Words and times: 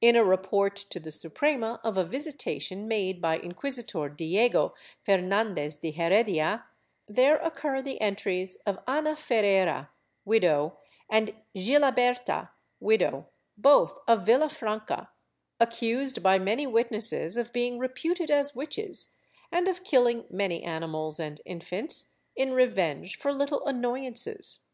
In 0.00 0.14
a 0.14 0.22
report 0.22 0.76
to 0.76 1.00
the 1.00 1.10
Suprema 1.10 1.80
of 1.82 1.96
a 1.96 2.04
visitation 2.04 2.86
made 2.86 3.20
by 3.20 3.36
Inquisitor 3.36 4.08
Diego 4.08 4.74
Fernandez 5.04 5.76
de 5.78 5.90
Heredia, 5.90 6.66
there 7.08 7.38
occur 7.38 7.82
the 7.82 8.00
entries 8.00 8.58
of 8.64 8.78
Ana 8.86 9.16
Ferrera, 9.16 9.88
widow 10.24 10.78
and 11.10 11.34
Gilaberta, 11.56 12.50
widow, 12.78 13.26
both 13.56 13.98
of 14.06 14.24
Villafranca, 14.24 15.08
accused 15.58 16.22
by 16.22 16.38
many 16.38 16.64
witnesses 16.64 17.36
of 17.36 17.52
being 17.52 17.76
reputed 17.80 18.30
as 18.30 18.54
witches 18.54 19.16
and 19.50 19.66
of 19.66 19.82
killing 19.82 20.26
many 20.30 20.62
animals 20.62 21.18
and 21.18 21.40
infants, 21.44 22.14
in 22.36 22.52
revenge 22.52 23.18
for 23.18 23.32
little 23.32 23.66
annoyances. 23.66 24.68